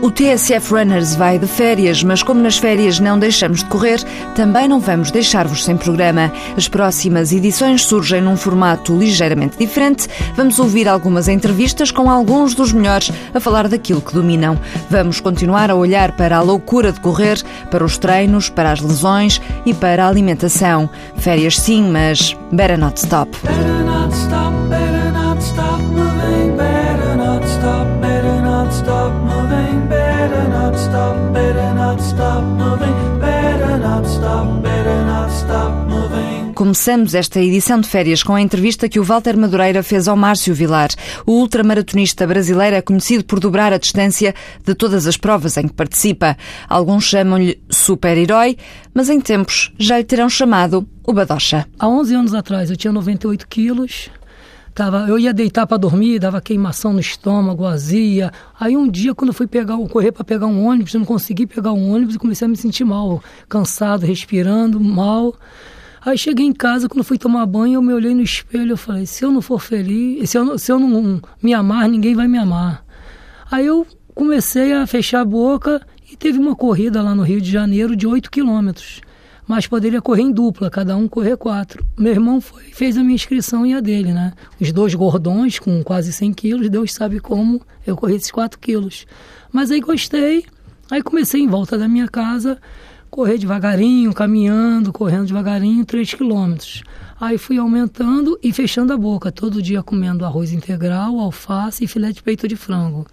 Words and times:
O 0.00 0.12
TSF 0.12 0.72
Runners 0.72 1.16
vai 1.16 1.40
de 1.40 1.46
férias, 1.48 2.04
mas 2.04 2.22
como 2.22 2.40
nas 2.40 2.56
férias 2.56 3.00
não 3.00 3.18
deixamos 3.18 3.64
de 3.64 3.64
correr, 3.64 4.00
também 4.34 4.68
não 4.68 4.78
vamos 4.78 5.10
deixar-vos 5.10 5.64
sem 5.64 5.76
programa. 5.76 6.32
As 6.56 6.68
próximas 6.68 7.32
edições 7.32 7.84
surgem 7.84 8.20
num 8.20 8.36
formato 8.36 8.96
ligeiramente 8.96 9.58
diferente. 9.58 10.08
Vamos 10.36 10.60
ouvir 10.60 10.88
algumas 10.88 11.26
entrevistas 11.26 11.90
com 11.90 12.08
alguns 12.08 12.54
dos 12.54 12.72
melhores 12.72 13.10
a 13.34 13.40
falar 13.40 13.66
daquilo 13.66 14.00
que 14.00 14.14
dominam. 14.14 14.56
Vamos 14.88 15.20
continuar 15.20 15.68
a 15.68 15.74
olhar 15.74 16.12
para 16.12 16.36
a 16.36 16.42
loucura 16.42 16.92
de 16.92 17.00
correr, 17.00 17.42
para 17.68 17.84
os 17.84 17.98
treinos, 17.98 18.48
para 18.48 18.70
as 18.70 18.80
lesões 18.80 19.42
e 19.66 19.74
para 19.74 20.04
a 20.04 20.08
alimentação. 20.08 20.88
Férias 21.16 21.56
sim, 21.56 21.90
mas 21.90 22.36
better 22.52 22.78
not 22.78 23.00
stop. 23.00 23.36
Better 23.42 23.84
not 23.84 24.14
stop, 24.14 24.54
better 24.68 25.12
not 25.12 25.42
stop 25.42 25.82
moving, 25.82 26.56
better 26.56 26.97
Começamos 36.58 37.14
esta 37.14 37.40
edição 37.40 37.80
de 37.80 37.88
férias 37.88 38.22
com 38.22 38.34
a 38.34 38.40
entrevista 38.40 38.88
que 38.88 38.98
o 38.98 39.04
Walter 39.04 39.36
Madureira 39.36 39.80
fez 39.80 40.08
ao 40.08 40.16
Márcio 40.16 40.52
Vilar. 40.52 40.90
O 41.24 41.34
ultramaratonista 41.34 42.26
brasileiro 42.26 42.74
é 42.74 42.82
conhecido 42.82 43.24
por 43.24 43.38
dobrar 43.38 43.72
a 43.72 43.78
distância 43.78 44.34
de 44.66 44.74
todas 44.74 45.06
as 45.06 45.16
provas 45.16 45.56
em 45.56 45.68
que 45.68 45.72
participa. 45.72 46.36
Alguns 46.68 47.04
chamam-lhe 47.04 47.62
super-herói, 47.70 48.56
mas 48.92 49.08
em 49.08 49.20
tempos 49.20 49.72
já 49.78 49.98
lhe 49.98 50.04
terão 50.04 50.28
chamado 50.28 50.84
o 51.06 51.12
Badocha. 51.12 51.64
Há 51.78 51.88
11 51.88 52.14
anos 52.14 52.34
atrás 52.34 52.70
eu 52.70 52.76
tinha 52.76 52.92
98 52.92 53.46
quilos, 53.46 54.10
Tava, 54.78 55.08
eu 55.08 55.18
ia 55.18 55.34
deitar 55.34 55.66
para 55.66 55.76
dormir, 55.76 56.20
dava 56.20 56.40
queimação 56.40 56.92
no 56.92 57.00
estômago, 57.00 57.66
azia. 57.66 58.30
Aí 58.60 58.76
um 58.76 58.88
dia, 58.88 59.12
quando 59.12 59.30
eu 59.30 59.34
fui 59.34 59.48
pegar, 59.48 59.76
correr 59.88 60.12
para 60.12 60.22
pegar 60.22 60.46
um 60.46 60.64
ônibus, 60.64 60.94
eu 60.94 61.00
não 61.00 61.04
consegui 61.04 61.48
pegar 61.48 61.72
um 61.72 61.92
ônibus 61.92 62.14
e 62.14 62.18
comecei 62.20 62.46
a 62.46 62.48
me 62.48 62.56
sentir 62.56 62.84
mal, 62.84 63.20
cansado, 63.48 64.06
respirando 64.06 64.78
mal. 64.78 65.34
Aí 66.00 66.16
cheguei 66.16 66.46
em 66.46 66.52
casa, 66.52 66.88
quando 66.88 67.02
fui 67.02 67.18
tomar 67.18 67.44
banho, 67.46 67.74
eu 67.74 67.82
me 67.82 67.92
olhei 67.92 68.14
no 68.14 68.22
espelho, 68.22 68.74
eu 68.74 68.76
falei, 68.76 69.04
se 69.04 69.24
eu 69.24 69.32
não 69.32 69.42
for 69.42 69.60
feliz, 69.60 70.30
se 70.30 70.38
eu, 70.38 70.56
se 70.56 70.70
eu 70.70 70.78
não 70.78 71.20
me 71.42 71.52
amar, 71.52 71.88
ninguém 71.88 72.14
vai 72.14 72.28
me 72.28 72.38
amar. 72.38 72.84
Aí 73.50 73.66
eu 73.66 73.84
comecei 74.14 74.72
a 74.72 74.86
fechar 74.86 75.22
a 75.22 75.24
boca 75.24 75.84
e 76.08 76.16
teve 76.16 76.38
uma 76.38 76.54
corrida 76.54 77.02
lá 77.02 77.16
no 77.16 77.24
Rio 77.24 77.40
de 77.40 77.50
Janeiro 77.50 77.96
de 77.96 78.06
8 78.06 78.30
quilômetros 78.30 79.00
mas 79.48 79.66
poderia 79.66 80.02
correr 80.02 80.22
em 80.22 80.30
dupla, 80.30 80.68
cada 80.68 80.94
um 80.94 81.08
correr 81.08 81.38
quatro. 81.38 81.82
Meu 81.96 82.12
irmão 82.12 82.38
foi, 82.38 82.64
fez 82.64 82.98
a 82.98 83.02
minha 83.02 83.14
inscrição 83.14 83.64
e 83.64 83.72
a 83.72 83.80
dele, 83.80 84.12
né? 84.12 84.34
Os 84.60 84.70
dois 84.70 84.94
gordões 84.94 85.58
com 85.58 85.82
quase 85.82 86.12
100 86.12 86.34
quilos, 86.34 86.68
Deus 86.68 86.92
sabe 86.92 87.18
como 87.18 87.62
eu 87.86 87.96
corri 87.96 88.16
esses 88.16 88.30
4 88.30 88.58
quilos. 88.58 89.06
Mas 89.50 89.70
aí 89.70 89.80
gostei, 89.80 90.44
aí 90.90 91.02
comecei 91.02 91.40
em 91.40 91.48
volta 91.48 91.78
da 91.78 91.88
minha 91.88 92.06
casa, 92.06 92.58
correr 93.08 93.38
devagarinho, 93.38 94.12
caminhando, 94.12 94.92
correndo 94.92 95.28
devagarinho, 95.28 95.82
3 95.82 96.12
quilômetros. 96.12 96.82
Aí 97.18 97.38
fui 97.38 97.56
aumentando 97.56 98.38
e 98.42 98.52
fechando 98.52 98.92
a 98.92 98.98
boca, 98.98 99.32
todo 99.32 99.62
dia 99.62 99.82
comendo 99.82 100.26
arroz 100.26 100.52
integral, 100.52 101.18
alface 101.18 101.84
e 101.84 101.88
filé 101.88 102.12
de 102.12 102.22
peito 102.22 102.46
de 102.46 102.54
frango. 102.54 103.06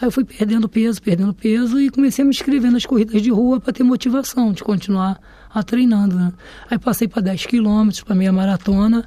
Aí 0.00 0.06
eu 0.06 0.12
fui 0.12 0.24
perdendo 0.24 0.68
peso, 0.68 1.00
perdendo 1.02 1.32
peso 1.34 1.78
e 1.80 1.90
comecei 1.90 2.22
a 2.22 2.26
me 2.26 2.30
inscrever 2.30 2.70
nas 2.70 2.84
corridas 2.84 3.20
de 3.20 3.30
rua 3.30 3.60
para 3.60 3.72
ter 3.72 3.82
motivação 3.82 4.52
de 4.52 4.64
continuar 4.64 5.18
a 5.58 5.62
treinando. 5.62 6.16
Né? 6.16 6.32
Aí 6.70 6.78
passei 6.78 7.08
para 7.08 7.22
10 7.22 7.46
quilômetros, 7.46 8.02
para 8.02 8.14
meia 8.14 8.32
maratona. 8.32 9.04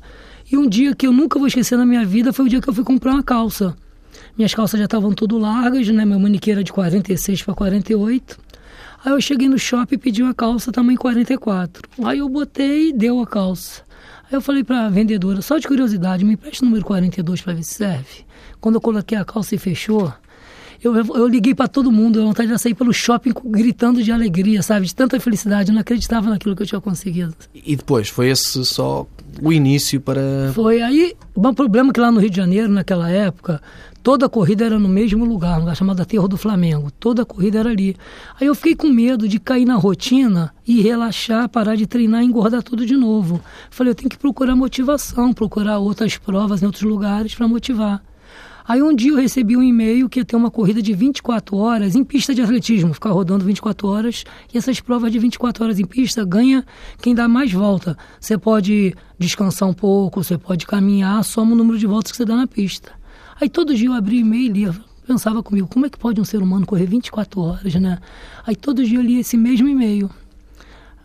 E 0.52 0.58
um 0.58 0.67
dia 0.67 0.95
que 0.95 1.05
eu 1.05 1.14
nunca 1.14 1.38
vou 1.38 1.47
esquecer 1.47 1.78
na 1.78 1.86
minha 1.86 2.05
vida 2.05 2.33
foi 2.33 2.45
o 2.45 2.50
dia 2.50 2.59
que 2.59 2.67
eu 2.67 2.73
fui 2.73 2.83
comprar 2.83 3.14
uma 3.14 3.23
calça. 3.23 3.75
Minhas 4.36 4.53
calças 4.53 4.80
já 4.80 4.86
estavam 4.86 5.14
tudo 5.14 5.38
largas, 5.38 5.88
né? 5.89 6.03
Meu 6.05 6.20
manequim 6.20 6.52
era 6.52 6.64
de 6.64 6.73
46 6.73 7.44
para 7.44 7.53
48. 7.53 8.38
Aí 9.05 9.11
eu 9.11 9.22
cheguei 9.22 9.47
no 9.47 9.59
shopping 9.59 9.95
e 9.95 9.97
pedi 9.97 10.23
uma 10.23 10.33
calça 10.33 10.72
tamanho 10.72 10.97
44. 10.97 11.83
Aí 12.03 12.17
eu 12.17 12.27
botei 12.27 12.89
e 12.89 12.93
deu 12.93 13.21
a 13.21 13.27
calça. 13.27 13.83
Aí 14.30 14.36
eu 14.36 14.42
falei 14.42 14.64
para 14.64 14.86
a 14.86 14.89
vendedora, 14.89 15.42
só 15.42 15.58
de 15.58 15.67
curiosidade, 15.67 16.26
me 16.26 16.36
preste 16.36 16.61
o 16.61 16.65
número 16.65 16.83
42 16.83 17.42
para 17.42 17.54
ver 17.54 17.64
se 17.64 17.76
serve. 17.76 18.26
Quando 18.59 18.76
eu 18.76 18.82
coloquei 18.82 19.17
a 19.17 19.23
calça 19.26 19.55
e 19.55 19.58
fechou, 19.58 20.11
eu, 20.81 20.95
eu 20.95 21.27
liguei 21.27 21.53
para 21.53 21.67
todo 21.67 21.91
mundo, 21.91 22.19
eu 22.19 22.25
vontade 22.25 22.51
de 22.51 22.57
sair 22.57 22.73
pelo 22.73 22.93
shopping 22.93 23.33
gritando 23.45 24.01
de 24.01 24.11
alegria, 24.11 24.61
sabe? 24.61 24.85
De 24.85 24.95
tanta 24.95 25.19
felicidade, 25.19 25.69
eu 25.69 25.73
não 25.73 25.81
acreditava 25.81 26.29
naquilo 26.29 26.55
que 26.55 26.63
eu 26.63 26.67
tinha 26.67 26.81
conseguido. 26.81 27.33
E 27.53 27.75
depois, 27.75 28.07
foi 28.07 28.29
esse 28.29 28.63
só 28.65 29.05
o 29.41 29.51
início 29.51 29.99
para... 29.99 30.51
Foi, 30.53 30.81
aí, 30.81 31.13
o 31.35 31.53
problema 31.53 31.89
é 31.89 31.93
que 31.93 31.99
lá 31.99 32.11
no 32.11 32.19
Rio 32.19 32.29
de 32.29 32.37
Janeiro, 32.37 32.69
naquela 32.69 33.09
época, 33.09 33.61
toda 34.01 34.25
a 34.25 34.29
corrida 34.29 34.65
era 34.65 34.79
no 34.79 34.87
mesmo 34.87 35.25
lugar, 35.25 35.57
um 35.57 35.61
lugar 35.61 35.75
chamado 35.75 36.01
Aterro 36.01 36.27
do 36.27 36.37
Flamengo, 36.37 36.89
toda 36.99 37.23
a 37.23 37.25
corrida 37.25 37.59
era 37.59 37.69
ali. 37.69 37.95
Aí 38.39 38.47
eu 38.47 38.55
fiquei 38.55 38.75
com 38.75 38.87
medo 38.87 39.27
de 39.27 39.39
cair 39.39 39.65
na 39.65 39.75
rotina 39.75 40.53
e 40.65 40.81
relaxar, 40.81 41.49
parar 41.49 41.75
de 41.75 41.85
treinar 41.85 42.23
e 42.23 42.25
engordar 42.25 42.63
tudo 42.63 42.85
de 42.85 42.95
novo. 42.95 43.41
Falei, 43.69 43.91
eu 43.91 43.95
tenho 43.95 44.09
que 44.09 44.17
procurar 44.17 44.55
motivação, 44.55 45.33
procurar 45.33 45.79
outras 45.79 46.17
provas 46.17 46.63
em 46.63 46.65
outros 46.65 46.83
lugares 46.83 47.35
para 47.35 47.47
motivar. 47.47 48.01
Aí 48.69 48.83
um 48.83 48.93
dia 48.93 49.13
eu 49.13 49.15
recebi 49.15 49.57
um 49.57 49.63
e-mail 49.63 50.07
que 50.07 50.19
ia 50.19 50.23
ter 50.23 50.35
uma 50.35 50.52
corrida 50.52 50.80
de 50.80 50.93
24 50.93 51.57
horas 51.57 51.95
em 51.95 52.03
pista 52.03 52.35
de 52.35 52.41
atletismo, 52.43 52.93
ficar 52.93 53.09
rodando 53.09 53.43
24 53.43 53.87
horas. 53.87 54.23
E 54.53 54.59
essas 54.59 54.80
provas 54.80 55.11
de 55.11 55.17
24 55.17 55.63
horas 55.63 55.80
em 55.80 55.85
pista 55.85 56.23
ganha 56.23 56.63
quem 57.02 57.15
dá 57.15 57.27
mais 57.27 57.52
volta. 57.52 57.97
Você 58.21 58.37
pode 58.37 58.93
descansar 59.17 59.67
um 59.67 59.73
pouco, 59.73 60.23
você 60.23 60.37
pode 60.37 60.67
caminhar, 60.67 61.23
soma 61.23 61.53
o 61.53 61.55
número 61.55 61.79
de 61.79 61.87
voltas 61.87 62.11
que 62.11 62.17
você 62.17 62.25
dá 62.25 62.35
na 62.35 62.45
pista. 62.45 62.91
Aí 63.41 63.49
todo 63.49 63.73
dia 63.73 63.87
eu 63.87 63.93
abri 63.93 64.19
e-mail 64.19 64.45
e 64.45 64.49
lia, 64.49 64.75
pensava 65.08 65.41
comigo, 65.41 65.67
como 65.67 65.87
é 65.87 65.89
que 65.89 65.97
pode 65.97 66.21
um 66.21 66.25
ser 66.25 66.39
humano 66.39 66.63
correr 66.67 66.85
24 66.85 67.41
horas, 67.41 67.73
né? 67.73 67.97
Aí 68.45 68.55
todo 68.55 68.85
dia 68.85 68.99
eu 68.99 69.02
li 69.02 69.17
esse 69.17 69.35
mesmo 69.35 69.67
e-mail. 69.67 70.11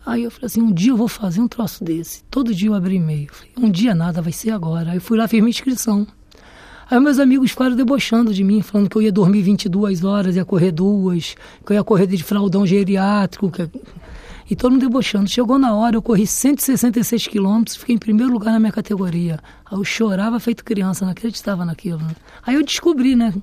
Aí 0.05 0.21
eu 0.21 0.29
falei 0.29 0.45
assim, 0.45 0.61
um 0.61 0.71
dia 0.71 0.91
eu 0.91 0.97
vou 0.97 1.07
fazer 1.07 1.41
um 1.41 1.47
troço 1.47 1.83
desse. 1.83 2.23
Todo 2.25 2.53
dia 2.53 2.69
eu 2.69 2.75
abri 2.75 2.97
e-mail. 2.97 3.31
Um 3.57 3.71
dia 3.71 3.95
nada, 3.95 4.21
vai 4.21 4.31
ser 4.31 4.51
agora. 4.51 4.91
Aí 4.91 4.97
eu 4.97 5.01
fui 5.01 5.17
lá, 5.17 5.27
fiz 5.27 5.39
minha 5.39 5.49
inscrição. 5.49 6.05
Aí 6.89 6.99
meus 6.99 7.17
amigos 7.17 7.51
ficaram 7.51 7.75
debochando 7.75 8.31
de 8.33 8.43
mim, 8.43 8.61
falando 8.61 8.89
que 8.89 8.95
eu 8.95 9.01
ia 9.01 9.11
dormir 9.11 9.41
22 9.41 10.03
horas, 10.03 10.35
ia 10.35 10.45
correr 10.45 10.71
duas, 10.71 11.35
que 11.65 11.71
eu 11.71 11.75
ia 11.75 11.83
correr 11.83 12.05
de 12.05 12.23
fraldão 12.23 12.65
geriátrico. 12.65 13.49
Que... 13.49 13.67
E 14.49 14.55
todo 14.55 14.73
mundo 14.73 14.81
debochando. 14.81 15.27
Chegou 15.27 15.57
na 15.57 15.73
hora, 15.73 15.95
eu 15.95 16.01
corri 16.01 16.27
166 16.27 17.27
quilômetros, 17.27 17.75
fiquei 17.75 17.95
em 17.95 17.97
primeiro 17.97 18.31
lugar 18.31 18.51
na 18.51 18.59
minha 18.59 18.71
categoria. 18.71 19.39
Aí 19.65 19.77
eu 19.77 19.83
chorava 19.83 20.39
feito 20.39 20.63
criança, 20.63 21.05
não 21.05 21.11
acreditava 21.11 21.65
naquilo. 21.65 21.97
Né? 21.97 22.15
Aí 22.45 22.53
eu 22.53 22.63
descobri, 22.63 23.15
né? 23.15 23.33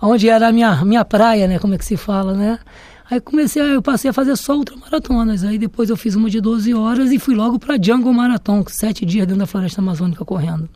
Onde 0.00 0.28
era 0.28 0.48
a 0.48 0.52
minha, 0.52 0.84
minha 0.84 1.04
praia, 1.04 1.46
né? 1.46 1.58
Como 1.58 1.74
é 1.74 1.78
que 1.78 1.84
se 1.84 1.98
fala, 1.98 2.32
né? 2.32 2.58
Aí 3.10 3.20
comecei, 3.20 3.62
eu 3.62 3.82
passei 3.82 4.10
a 4.10 4.14
fazer 4.14 4.34
só 4.36 4.56
ultramaratonas. 4.56 5.44
Aí 5.44 5.58
depois 5.58 5.90
eu 5.90 5.96
fiz 5.96 6.14
uma 6.14 6.30
de 6.30 6.40
12 6.40 6.72
horas 6.72 7.12
e 7.12 7.18
fui 7.18 7.34
logo 7.34 7.58
para 7.58 7.76
Jungle 7.80 8.14
Marathon, 8.14 8.64
sete 8.68 9.04
dias 9.04 9.26
dentro 9.26 9.40
da 9.40 9.46
floresta 9.46 9.82
amazônica 9.82 10.24
correndo. 10.24 10.68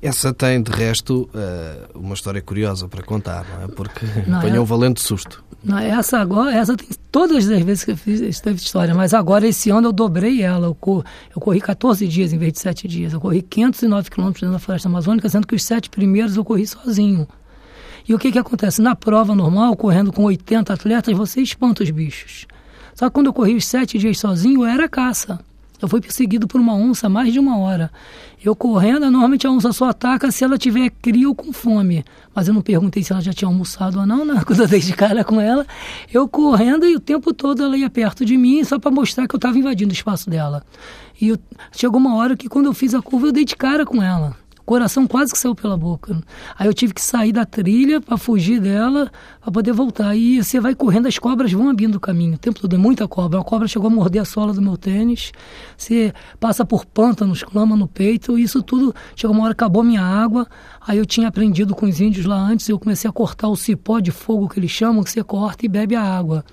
Essa 0.00 0.32
tem, 0.32 0.62
de 0.62 0.70
resto, 0.70 1.28
eh, 1.34 1.88
uma 1.94 2.14
história 2.14 2.40
curiosa 2.40 2.86
para 2.86 3.02
contar, 3.02 3.44
não 3.44 3.64
é? 3.64 3.68
Porque 3.68 4.06
não, 4.26 4.38
apanhou 4.38 4.62
um 4.62 4.66
valente 4.66 5.00
susto. 5.00 5.42
Não, 5.62 5.76
essa 5.76 6.18
agora, 6.18 6.54
essa 6.54 6.76
tem 6.76 6.88
todas 7.10 7.48
as 7.50 7.62
vezes 7.62 7.84
que 7.84 7.90
eu 7.90 7.96
fiz, 7.96 8.40
teve 8.40 8.56
história, 8.56 8.94
mas 8.94 9.12
agora 9.12 9.44
esse 9.46 9.70
ano 9.70 9.88
eu 9.88 9.92
dobrei 9.92 10.40
ela. 10.40 10.68
Eu, 10.68 10.74
cor, 10.74 11.04
eu 11.34 11.40
corri 11.40 11.60
14 11.60 12.06
dias 12.06 12.32
em 12.32 12.38
vez 12.38 12.52
de 12.52 12.60
7 12.60 12.86
dias. 12.86 13.12
Eu 13.12 13.20
corri 13.20 13.42
509 13.42 14.08
quilômetros 14.08 14.40
dentro 14.40 14.52
da 14.52 14.60
floresta 14.60 14.88
amazônica, 14.88 15.28
sendo 15.28 15.48
que 15.48 15.56
os 15.56 15.64
sete 15.64 15.90
primeiros 15.90 16.36
eu 16.36 16.44
corri 16.44 16.64
sozinho. 16.64 17.26
E 18.08 18.14
o 18.14 18.18
que, 18.18 18.30
que 18.30 18.38
acontece? 18.38 18.80
Na 18.80 18.94
prova 18.94 19.34
normal, 19.34 19.76
correndo 19.76 20.12
com 20.12 20.22
80 20.24 20.72
atletas, 20.72 21.16
você 21.16 21.40
espanta 21.42 21.82
os 21.82 21.90
bichos. 21.90 22.46
Só 22.94 23.06
que 23.06 23.14
quando 23.14 23.26
eu 23.26 23.32
corri 23.32 23.54
os 23.54 23.66
sete 23.66 23.98
dias 23.98 24.18
sozinho, 24.18 24.64
era 24.64 24.88
caça. 24.88 25.40
Eu 25.80 25.88
fui 25.88 26.00
perseguido 26.00 26.48
por 26.48 26.60
uma 26.60 26.74
onça 26.74 27.08
mais 27.08 27.32
de 27.32 27.38
uma 27.38 27.58
hora. 27.58 27.90
Eu 28.44 28.54
correndo, 28.54 29.10
normalmente 29.10 29.46
a 29.46 29.50
onça 29.50 29.72
só 29.72 29.88
ataca 29.88 30.30
se 30.30 30.44
ela 30.44 30.58
tiver 30.58 30.90
cria 31.02 31.28
ou 31.28 31.34
com 31.34 31.52
fome. 31.52 32.04
Mas 32.34 32.48
eu 32.48 32.54
não 32.54 32.62
perguntei 32.62 33.02
se 33.02 33.12
ela 33.12 33.20
já 33.20 33.32
tinha 33.32 33.48
almoçado 33.48 34.00
ou 34.00 34.06
não, 34.06 34.24
né? 34.24 34.42
Quando 34.46 34.60
eu 34.60 34.68
dei 34.68 34.80
de 34.80 34.92
cara 34.92 35.24
com 35.24 35.40
ela. 35.40 35.66
Eu 36.12 36.28
correndo 36.28 36.86
e 36.86 36.96
o 36.96 37.00
tempo 37.00 37.32
todo 37.32 37.62
ela 37.62 37.76
ia 37.76 37.90
perto 37.90 38.24
de 38.24 38.36
mim 38.36 38.62
só 38.64 38.78
para 38.78 38.90
mostrar 38.90 39.28
que 39.28 39.34
eu 39.34 39.38
estava 39.38 39.58
invadindo 39.58 39.90
o 39.90 39.94
espaço 39.94 40.28
dela. 40.28 40.64
E 41.20 41.28
eu, 41.28 41.38
chegou 41.72 41.98
uma 41.98 42.16
hora 42.16 42.36
que 42.36 42.48
quando 42.48 42.66
eu 42.66 42.74
fiz 42.74 42.94
a 42.94 43.02
curva 43.02 43.28
eu 43.28 43.32
dei 43.32 43.44
de 43.44 43.56
cara 43.56 43.86
com 43.86 44.02
ela 44.02 44.36
coração 44.68 45.06
quase 45.06 45.32
que 45.32 45.38
saiu 45.38 45.54
pela 45.54 45.78
boca. 45.78 46.20
Aí 46.58 46.66
eu 46.66 46.74
tive 46.74 46.92
que 46.92 47.00
sair 47.00 47.32
da 47.32 47.46
trilha 47.46 48.02
para 48.02 48.18
fugir 48.18 48.60
dela, 48.60 49.10
para 49.40 49.50
poder 49.50 49.72
voltar. 49.72 50.14
E 50.14 50.44
você 50.44 50.60
vai 50.60 50.74
correndo, 50.74 51.08
as 51.08 51.18
cobras 51.18 51.50
vão 51.50 51.70
abrindo 51.70 51.94
o 51.94 52.00
caminho. 52.00 52.34
O 52.34 52.38
tempo 52.38 52.60
todo 52.60 52.74
é 52.74 52.78
muita 52.78 53.08
cobra. 53.08 53.40
A 53.40 53.42
cobra 53.42 53.66
chegou 53.66 53.88
a 53.88 53.90
morder 53.90 54.20
a 54.20 54.24
sola 54.26 54.52
do 54.52 54.60
meu 54.60 54.76
tênis. 54.76 55.32
Você 55.74 56.12
passa 56.38 56.66
por 56.66 56.84
pântanos, 56.84 57.42
clama 57.42 57.74
no 57.74 57.88
peito. 57.88 58.38
E 58.38 58.42
isso 58.42 58.62
tudo, 58.62 58.94
chegou 59.16 59.34
uma 59.34 59.44
hora, 59.44 59.52
acabou 59.52 59.82
minha 59.82 60.02
água. 60.02 60.46
Aí 60.86 60.98
eu 60.98 61.06
tinha 61.06 61.28
aprendido 61.28 61.74
com 61.74 61.86
os 61.86 61.98
índios 61.98 62.26
lá 62.26 62.36
antes, 62.36 62.68
eu 62.68 62.78
comecei 62.78 63.08
a 63.08 63.12
cortar 63.12 63.48
o 63.48 63.56
cipó 63.56 64.00
de 64.00 64.10
fogo 64.10 64.50
que 64.50 64.60
eles 64.60 64.70
chamam, 64.70 65.02
que 65.02 65.10
você 65.10 65.24
corta 65.24 65.64
e 65.64 65.68
bebe 65.68 65.94
a 65.94 66.02
água. 66.02 66.44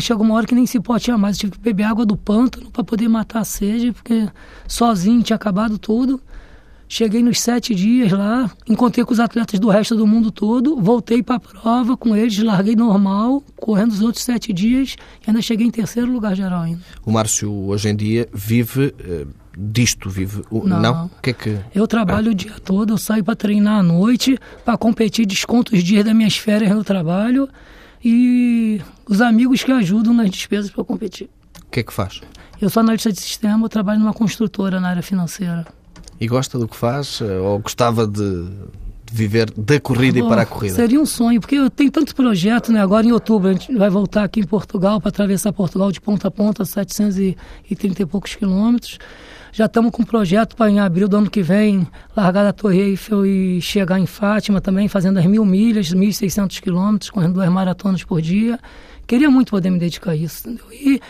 Chegou 0.00 0.24
uma 0.26 0.34
hora 0.34 0.46
que 0.46 0.54
nem 0.54 0.66
cipó 0.66 0.98
tinha 0.98 1.16
mais, 1.16 1.36
eu 1.36 1.40
tive 1.42 1.52
que 1.52 1.60
beber 1.60 1.84
água 1.84 2.04
do 2.04 2.16
pântano 2.16 2.70
para 2.70 2.82
poder 2.82 3.08
matar 3.08 3.40
a 3.40 3.44
sede, 3.44 3.92
porque 3.92 4.28
sozinho 4.66 5.22
tinha 5.22 5.36
acabado 5.36 5.78
tudo. 5.78 6.20
Cheguei 6.88 7.22
nos 7.22 7.38
sete 7.40 7.74
dias 7.74 8.10
lá, 8.12 8.50
encontrei 8.66 9.04
com 9.04 9.12
os 9.12 9.20
atletas 9.20 9.60
do 9.60 9.68
resto 9.68 9.94
do 9.94 10.06
mundo 10.06 10.30
todo, 10.30 10.80
voltei 10.80 11.22
para 11.22 11.36
a 11.36 11.40
prova 11.40 11.98
com 11.98 12.16
eles, 12.16 12.38
larguei 12.38 12.74
normal, 12.74 13.42
correndo 13.56 13.92
os 13.92 14.00
outros 14.00 14.24
sete 14.24 14.54
dias 14.54 14.96
e 15.26 15.28
ainda 15.28 15.42
cheguei 15.42 15.66
em 15.66 15.70
terceiro 15.70 16.10
lugar 16.10 16.34
geral 16.34 16.62
ainda. 16.62 16.80
O 17.04 17.12
Márcio 17.12 17.52
hoje 17.52 17.90
em 17.90 17.94
dia 17.94 18.26
vive 18.32 18.86
uh, 18.86 19.28
disto, 19.56 20.08
vive 20.08 20.42
não? 20.50 20.80
não? 20.80 21.06
O 21.06 21.22
que 21.22 21.30
é 21.30 21.32
que 21.34 21.58
eu 21.74 21.86
trabalho 21.86 22.30
o 22.30 22.34
dia 22.34 22.54
todo, 22.64 22.94
eu 22.94 22.98
saio 22.98 23.22
para 23.22 23.36
treinar 23.36 23.80
à 23.80 23.82
noite, 23.82 24.38
para 24.64 24.78
competir, 24.78 25.26
desconto 25.26 25.74
os 25.74 25.84
dias 25.84 26.02
das 26.02 26.14
minhas 26.14 26.38
férias 26.38 26.74
no 26.74 26.82
trabalho 26.82 27.50
e 28.02 28.80
os 29.06 29.20
amigos 29.20 29.62
que 29.62 29.72
ajudam 29.72 30.14
nas 30.14 30.30
despesas 30.30 30.70
para 30.70 30.82
competir. 30.84 31.28
O 31.66 31.70
que 31.70 31.80
é 31.80 31.82
que 31.82 31.92
faz? 31.92 32.22
Eu 32.58 32.70
sou 32.70 32.80
analista 32.80 33.12
de 33.12 33.20
sistema, 33.20 33.66
eu 33.66 33.68
trabalho 33.68 34.00
numa 34.00 34.14
construtora 34.14 34.80
na 34.80 34.88
área 34.88 35.02
financeira. 35.02 35.66
E 36.20 36.26
gosta 36.26 36.58
do 36.58 36.66
que 36.66 36.76
faz? 36.76 37.20
Eh, 37.20 37.38
ou 37.38 37.58
gostava 37.58 38.06
de, 38.06 38.48
viver 39.10 39.50
da 39.50 39.80
corrida 39.80 40.18
e 40.18 40.22
para 40.22 40.42
a 40.42 40.46
corrida? 40.46 40.74
Seria 40.74 41.00
um 41.00 41.06
sonho, 41.06 41.40
porque 41.40 41.56
eu 41.56 41.70
tenho 41.70 41.90
tantos 41.90 42.12
projetos, 42.12 42.70
né? 42.70 42.80
Agora 42.80 43.06
em 43.06 43.12
outubro 43.12 43.48
a 43.48 43.52
gente 43.52 43.74
vai 43.74 43.90
voltar 43.90 44.24
aqui 44.24 44.40
em 44.40 44.46
Portugal 44.46 45.00
para 45.00 45.08
atravessar 45.08 45.52
Portugal 45.52 45.90
de 45.90 46.00
ponta 46.00 46.28
a 46.28 46.30
ponta, 46.30 46.64
730 46.64 48.02
e 48.02 48.06
poucos 48.06 48.34
quilômetros. 48.34 48.98
Já 49.50 49.64
estamos 49.64 49.90
com 49.90 50.02
um 50.02 50.04
projeto 50.04 50.54
para 50.54 50.70
em 50.70 50.78
abril 50.78 51.08
do 51.08 51.16
ano 51.16 51.30
que 51.30 51.42
vem 51.42 51.86
largar 52.14 52.44
da 52.44 52.52
Torre 52.52 52.80
Eiffel 52.80 53.24
e 53.24 53.60
chegar 53.62 53.98
em 53.98 54.06
Fátima 54.06 54.60
também, 54.60 54.88
fazendo 54.88 55.18
as 55.18 55.26
mil 55.26 55.44
milhas, 55.44 55.92
1.600 55.92 56.60
quilômetros, 56.60 57.10
correndo 57.10 57.34
duas 57.34 57.48
maratonas 57.48 58.04
por 58.04 58.20
dia. 58.20 58.58
Queria 59.06 59.30
muito 59.30 59.50
poder 59.50 59.70
me 59.70 59.78
dedicar 59.78 60.10
a 60.10 60.16
isso, 60.16 60.46
entendeu? 60.46 60.66
E 60.70 61.00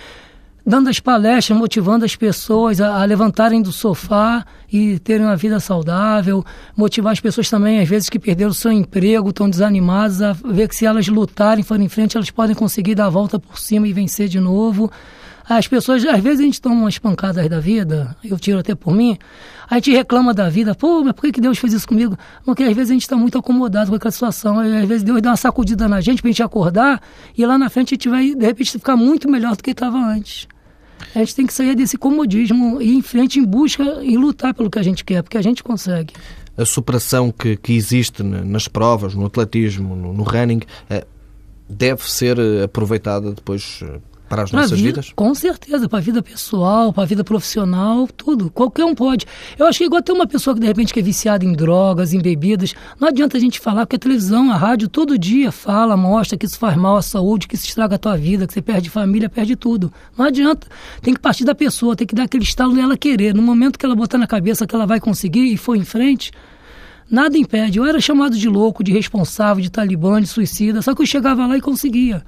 dando 0.69 0.91
as 0.91 1.01
palestras, 1.01 1.59
motivando 1.59 2.05
as 2.05 2.15
pessoas 2.15 2.79
a, 2.79 3.01
a, 3.01 3.05
levantarem 3.07 3.63
do 3.63 3.73
sofá 3.73 4.45
e 4.71 4.99
terem 4.99 5.25
uma 5.25 5.35
vida 5.35 5.59
saudável, 5.59 6.45
motivar 6.77 7.15
as 7.15 7.21
pessoas 7.21 7.49
também, 7.49 7.81
às 7.81 7.89
vezes, 7.89 8.11
que 8.11 8.19
perderam 8.19 8.53
seu 8.53 8.71
emprego, 8.71 9.31
estão 9.31 9.49
desanimadas, 9.49 10.21
a 10.21 10.35
ver 10.35 10.69
que 10.69 10.77
se 10.77 10.85
elas 10.85 11.09
lutarem, 11.09 11.65
forem 11.65 11.87
em 11.87 11.89
frente, 11.89 12.19
elas 12.19 12.31
podem 12.31 12.55
conseguir 12.55 12.95
dar 12.95 13.07
a 13.07 13.09
volta 13.09 13.39
por 13.39 13.59
cima 13.59 13.89
e 13.89 13.95
vencer 13.95 14.29
de 14.29 14.39
novo. 14.39 14.91
As 15.49 15.67
pessoas, 15.67 16.05
às 16.05 16.21
vezes 16.21 16.41
a 16.41 16.43
gente 16.43 16.61
toma 16.61 16.75
umas 16.75 16.99
pancadas 16.99 17.49
da 17.49 17.59
vida, 17.59 18.15
eu 18.23 18.39
tiro 18.39 18.59
até 18.59 18.75
por 18.75 18.95
mim, 18.95 19.17
a 19.71 19.77
gente 19.77 19.91
reclama 19.93 20.35
da 20.35 20.51
vida, 20.51 20.75
pô, 20.75 21.03
mas 21.03 21.15
por 21.15 21.33
que 21.33 21.41
Deus 21.41 21.57
fez 21.57 21.73
isso 21.73 21.89
comigo? 21.89 22.15
Porque 22.45 22.63
às 22.63 22.77
vezes 22.77 22.91
a 22.91 22.93
gente 22.93 23.03
está 23.05 23.17
muito 23.17 23.39
acomodado 23.39 23.89
com 23.89 23.97
aquela 23.97 24.13
situação, 24.13 24.59
às 24.59 24.87
vezes 24.87 25.03
Deus 25.03 25.23
dá 25.23 25.31
uma 25.31 25.37
sacudida 25.39 25.89
na 25.89 26.03
gente 26.03 26.21
para 26.21 26.29
a 26.29 26.33
gente 26.33 26.43
acordar 26.43 27.01
e 27.35 27.47
lá 27.47 27.57
na 27.57 27.71
frente 27.71 27.95
a 27.95 27.97
gente 27.97 28.11
vai, 28.11 28.35
de 28.35 28.45
repente, 28.45 28.73
ficar 28.73 28.97
muito 28.97 29.27
melhor 29.31 29.57
do 29.57 29.63
que 29.63 29.71
estava 29.71 29.97
antes. 29.97 30.47
A 31.15 31.19
gente 31.21 31.35
tem 31.35 31.47
que 31.47 31.53
sair 31.53 31.75
desse 31.75 31.97
comodismo 31.97 32.81
e 32.81 32.93
ir 32.93 32.95
em 32.95 33.03
frente 33.03 33.39
em 33.39 33.45
busca 33.45 33.83
e 34.03 34.17
lutar 34.17 34.55
pelo 34.55 34.71
que 34.71 34.79
a 34.79 34.83
gente 34.83 35.05
quer, 35.05 35.23
porque 35.23 35.39
a 35.39 35.43
gente 35.43 35.63
consegue. 35.63 36.15
A 36.57 36.65
superação 36.65 37.31
que, 37.31 37.57
que 37.57 37.73
existe 37.73 38.23
nas 38.23 38.67
provas, 38.67 39.15
no 39.15 39.27
atletismo, 39.27 39.95
no, 39.95 40.13
no 40.13 40.23
running, 40.23 40.63
eh, 40.91 41.07
deve 41.69 42.11
ser 42.11 42.39
eh, 42.39 42.65
aproveitada 42.65 43.33
depois 43.33 43.81
eh, 43.83 44.01
para 44.29 44.43
as 44.43 44.53
nossas 44.53 44.73
vida, 44.73 45.01
vidas? 45.01 45.13
Com 45.17 45.35
certeza, 45.35 45.89
para 45.89 45.99
a 45.99 46.03
vida 46.03 46.23
pessoal, 46.23 46.93
para 46.93 47.03
a 47.03 47.07
vida 47.07 47.25
profissional, 47.25 48.07
tudo. 48.17 48.51
Qualquer 48.51 48.85
um 48.85 48.95
pode. 48.95 49.27
Eu 49.59 49.67
acho 49.67 49.79
que 49.79 49.85
igual 49.85 50.03
ter 50.03 50.13
uma 50.13 50.27
pessoa 50.27 50.55
que 50.55 50.61
de 50.61 50.67
repente 50.67 50.93
que 50.93 51.01
é 51.01 51.03
viciada 51.03 51.45
em 51.45 51.53
drogas, 51.53 52.13
em 52.13 52.21
bebidas, 52.21 52.75
não 53.01 53.09
adianta 53.09 53.37
a 53.37 53.41
gente 53.41 53.59
falar, 53.59 53.87
porque 53.87 53.97
a 53.97 53.99
televisão, 53.99 54.51
a 54.51 54.57
rádio, 54.57 54.89
todo 54.89 55.19
dia 55.19 55.51
fala, 55.51 55.97
mostra 55.97 56.37
que 56.37 56.47
isso 56.47 56.59
faz 56.59 56.77
mal 56.77 56.97
à 56.97 57.03
saúde, 57.03 57.49
que 57.49 57.55
isso 57.55 57.67
estraga 57.67 57.97
a 57.97 57.99
tua 57.99 58.17
vida, 58.17 58.47
que 58.47 58.53
você 58.53 58.61
perde 58.63 58.91
família, 58.91 59.29
perde 59.29 59.57
tudo. 59.57 59.93
Não 60.17 60.27
adianta. 60.27 60.67
Tem 61.01 61.15
que 61.15 61.21
partir 61.21 61.45
da 61.45 61.55
pessoa, 61.55 61.97
tem 61.97 62.07
que 62.07 62.15
dar 62.15 62.25
aquele 62.25 62.45
estalo 62.45 62.75
dela 62.75 62.97
querer. 62.97 63.35
No 63.35 63.43
momento 63.43 63.79
que 63.79 63.87
ela 63.87 63.95
botar 63.95 64.19
na 64.19 64.27
cabeça 64.27 64.67
que 64.67 64.75
ela 64.75 64.87
vai 64.87 65.01
conseguir 65.01 65.53
e 65.53 65.57
for 65.57 65.77
em 65.77 65.85
frente, 65.85 66.31
nada 67.11 67.39
impede. 67.39 67.79
Eu 67.79 67.87
era 67.87 68.01
chamado 68.01 68.37
de 68.37 68.49
louco, 68.49 68.85
de 68.85 68.93
responsável, 68.93 69.63
de 69.63 69.71
talibã, 69.71 70.21
de 70.21 70.27
suicida, 70.27 70.83
só 70.83 70.95
que 70.95 71.03
eu 71.03 71.07
chegava 71.07 71.47
lá 71.47 71.57
e 71.57 71.61
conseguia. 71.61 72.23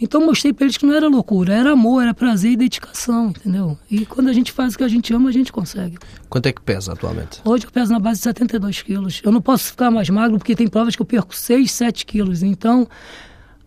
Então 0.00 0.24
mostrei 0.24 0.52
para 0.52 0.64
eles 0.64 0.76
que 0.76 0.86
não 0.86 0.94
era 0.94 1.08
loucura, 1.08 1.52
era 1.52 1.72
amor, 1.72 2.02
era 2.02 2.14
prazer 2.14 2.52
e 2.52 2.56
dedicação, 2.56 3.28
entendeu? 3.28 3.78
E 3.90 4.06
quando 4.06 4.28
a 4.28 4.32
gente 4.32 4.50
faz 4.50 4.74
o 4.74 4.78
que 4.78 4.84
a 4.84 4.88
gente 4.88 5.12
ama, 5.12 5.28
a 5.28 5.32
gente 5.32 5.52
consegue. 5.52 5.98
Quanto 6.28 6.46
é 6.46 6.52
que 6.52 6.62
pesa 6.62 6.92
atualmente? 6.92 7.40
Hoje 7.44 7.66
eu 7.66 7.70
peso 7.70 7.92
na 7.92 7.98
base 7.98 8.20
de 8.20 8.24
72 8.24 8.82
quilos. 8.82 9.20
Eu 9.22 9.30
não 9.30 9.42
posso 9.42 9.64
ficar 9.64 9.90
mais 9.90 10.08
magro 10.08 10.38
porque 10.38 10.56
tem 10.56 10.68
provas 10.68 10.96
que 10.96 11.02
eu 11.02 11.06
perco 11.06 11.36
6, 11.36 11.70
7 11.70 12.06
quilos. 12.06 12.42
Então, 12.42 12.88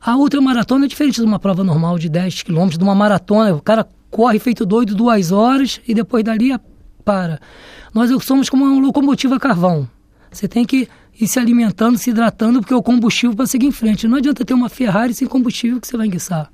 a 0.02 0.18
ultramaratona 0.18 0.86
é 0.86 0.88
diferente 0.88 1.22
de 1.22 1.26
uma 1.26 1.38
prova 1.38 1.64
normal 1.64 2.00
de 2.00 2.10
10 2.10 2.42
quilômetros, 2.42 2.80
de 2.80 2.84
uma 2.84 2.96
maratona. 2.96 3.54
O 3.54 3.62
cara 3.62 3.88
corre 4.10 4.40
feito 4.40 4.66
doido 4.66 4.96
duas 4.96 5.32
horas 5.32 5.80
e 5.88 5.94
depois 5.94 6.24
dali 6.24 6.58
para. 7.06 7.40
Nós 7.94 8.10
somos 8.24 8.50
como 8.50 8.66
uma 8.66 8.82
locomotiva 8.82 9.36
a 9.36 9.40
carvão. 9.40 9.88
Você 10.34 10.48
tem 10.48 10.66
que 10.66 10.90
ir 11.20 11.28
se 11.28 11.40
alimentando, 11.40 11.98
se 11.98 12.10
hidratando, 12.10 12.60
porque 12.60 12.74
é 12.74 12.78
o 12.78 12.84
combustível 12.84 13.36
para 13.36 13.46
seguir 13.46 13.68
em 13.68 13.72
frente. 13.72 14.08
Não 14.08 14.18
adianta 14.18 14.44
ter 14.44 14.54
uma 14.54 14.70
Ferrari 14.70 15.14
sem 15.14 15.28
combustível 15.28 15.80
que 15.80 15.88
você 15.88 15.96
vai 15.96 16.08
enguiçar. 16.08 16.50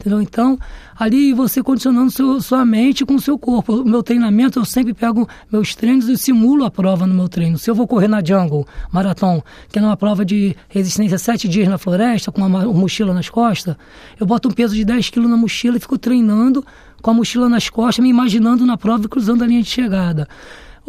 Entendeu? 0.00 0.22
Então, 0.22 0.56
ali 0.96 1.32
você 1.32 1.60
condicionando 1.60 2.10
seu, 2.12 2.40
sua 2.40 2.64
mente 2.64 3.04
com 3.04 3.16
o 3.16 3.20
seu 3.20 3.36
corpo. 3.36 3.74
O 3.74 3.84
meu 3.84 4.00
treinamento, 4.00 4.60
eu 4.60 4.64
sempre 4.64 4.94
pego 4.94 5.28
meus 5.50 5.74
treinos 5.74 6.08
e 6.08 6.16
simulo 6.16 6.64
a 6.64 6.70
prova 6.70 7.04
no 7.04 7.14
meu 7.14 7.28
treino. 7.28 7.58
Se 7.58 7.68
eu 7.68 7.74
vou 7.74 7.86
correr 7.86 8.06
na 8.06 8.24
Jungle 8.24 8.64
Marathon, 8.92 9.42
que 9.68 9.78
é 9.78 9.82
uma 9.82 9.96
prova 9.96 10.24
de 10.24 10.56
resistência 10.68 11.18
sete 11.18 11.48
dias 11.48 11.66
na 11.66 11.78
floresta, 11.78 12.30
com 12.30 12.40
uma 12.40 12.64
mochila 12.66 13.12
nas 13.12 13.28
costas, 13.28 13.74
eu 14.20 14.24
boto 14.24 14.48
um 14.48 14.52
peso 14.52 14.74
de 14.76 14.84
10 14.84 15.10
quilos 15.10 15.28
na 15.28 15.36
mochila 15.36 15.76
e 15.76 15.80
fico 15.80 15.98
treinando 15.98 16.64
com 17.02 17.10
a 17.10 17.14
mochila 17.14 17.48
nas 17.48 17.68
costas, 17.68 18.00
me 18.00 18.08
imaginando 18.08 18.64
na 18.64 18.76
prova 18.76 19.04
e 19.04 19.08
cruzando 19.08 19.42
a 19.42 19.46
linha 19.48 19.62
de 19.62 19.68
chegada. 19.68 20.28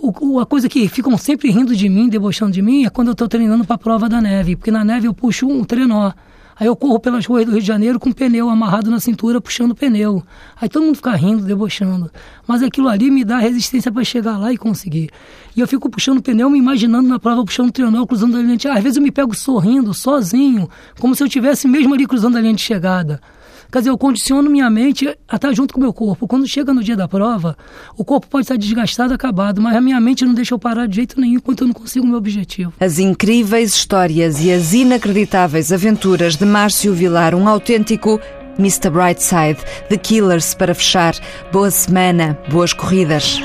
O, 0.01 0.39
a 0.39 0.45
coisa 0.45 0.69
que 0.69 0.87
ficam 0.87 1.17
sempre 1.17 1.51
rindo 1.51 1.75
de 1.75 1.89
mim, 1.89 2.07
debochando 2.07 2.51
de 2.51 2.61
mim, 2.61 2.85
é 2.85 2.89
quando 2.89 3.09
eu 3.09 3.11
estou 3.13 3.27
treinando 3.27 3.65
para 3.65 3.75
a 3.75 3.79
prova 3.79 4.07
da 4.07 4.21
neve. 4.21 4.55
Porque 4.55 4.71
na 4.71 4.83
neve 4.83 5.07
eu 5.07 5.13
puxo 5.13 5.47
um 5.47 5.63
trenó. 5.63 6.11
Aí 6.59 6.67
eu 6.67 6.75
corro 6.75 6.99
pelas 6.99 7.25
ruas 7.25 7.45
do 7.45 7.51
Rio 7.51 7.61
de 7.61 7.65
Janeiro 7.65 7.97
com 7.97 8.09
um 8.09 8.11
pneu 8.11 8.49
amarrado 8.49 8.91
na 8.91 8.99
cintura, 8.99 9.39
puxando 9.39 9.71
o 9.71 9.75
pneu. 9.75 10.21
Aí 10.59 10.67
todo 10.67 10.83
mundo 10.83 10.95
fica 10.95 11.15
rindo, 11.15 11.41
debochando. 11.43 12.11
Mas 12.45 12.61
aquilo 12.61 12.89
ali 12.89 13.09
me 13.09 13.23
dá 13.23 13.37
resistência 13.37 13.89
para 13.89 14.03
chegar 14.03 14.37
lá 14.37 14.51
e 14.51 14.57
conseguir. 14.57 15.09
E 15.55 15.61
eu 15.61 15.67
fico 15.67 15.89
puxando 15.89 16.17
o 16.17 16.21
pneu, 16.21 16.49
me 16.49 16.59
imaginando 16.59 17.07
na 17.07 17.17
prova, 17.17 17.45
puxando 17.45 17.69
o 17.69 17.71
trenó, 17.71 18.05
cruzando 18.05 18.35
a 18.35 18.41
linha 18.41 18.57
de... 18.57 18.67
Às 18.67 18.83
vezes 18.83 18.97
eu 18.97 19.03
me 19.03 19.09
pego 19.09 19.33
sorrindo, 19.33 19.93
sozinho, 19.93 20.69
como 20.99 21.15
se 21.15 21.23
eu 21.23 21.27
estivesse 21.27 21.65
mesmo 21.65 21.93
ali 21.93 22.05
cruzando 22.05 22.37
a 22.37 22.41
linha 22.41 22.53
de 22.53 22.61
chegada. 22.61 23.21
Quer 23.71 23.79
dizer, 23.79 23.91
eu 23.91 23.97
condiciono 23.97 24.49
minha 24.49 24.67
mente 24.69 25.07
a 25.27 25.35
estar 25.35 25.53
junto 25.53 25.73
com 25.73 25.79
o 25.79 25.83
meu 25.83 25.93
corpo. 25.93 26.27
Quando 26.27 26.47
chega 26.47 26.73
no 26.73 26.83
dia 26.83 26.95
da 26.97 27.07
prova, 27.07 27.55
o 27.95 28.03
corpo 28.03 28.27
pode 28.27 28.45
estar 28.45 28.57
desgastado, 28.57 29.13
acabado, 29.13 29.61
mas 29.61 29.75
a 29.75 29.81
minha 29.81 29.99
mente 30.01 30.25
não 30.25 30.33
deixa 30.33 30.55
eu 30.55 30.59
parar 30.59 30.87
de 30.87 30.95
jeito 30.95 31.21
nenhum 31.21 31.35
enquanto 31.35 31.61
eu 31.61 31.67
não 31.67 31.73
consigo 31.73 32.03
o 32.03 32.09
meu 32.09 32.17
objetivo. 32.17 32.73
As 32.79 32.97
incríveis 32.97 33.75
histórias 33.75 34.43
e 34.43 34.51
as 34.51 34.73
inacreditáveis 34.73 35.71
aventuras 35.71 36.35
de 36.35 36.45
Márcio 36.45 36.93
Vilar, 36.95 37.35
um 37.35 37.47
autêntico 37.47 38.19
Mr. 38.57 38.89
Brightside, 38.89 39.63
The 39.87 39.97
Killers 39.97 40.53
para 40.55 40.73
fechar. 40.73 41.15
Boa 41.51 41.69
semana, 41.69 42.37
boas 42.49 42.73
corridas. 42.73 43.39